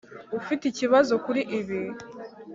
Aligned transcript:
ufite 0.39 0.63
ikibazo 0.67 1.13
kuri 1.25 1.41
ibi? 1.59 1.79